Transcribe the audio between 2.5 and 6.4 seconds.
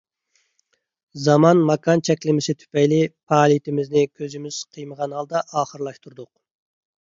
تۈپەيلى پائالىيىتىمىزنى كۆزىمىز قىيمىغان ھالدا ئاخىرلاشتۇردۇق.